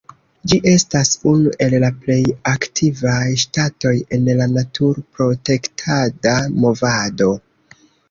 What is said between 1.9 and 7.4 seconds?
plej aktivaj ŝtatoj en la natur-protektada movado.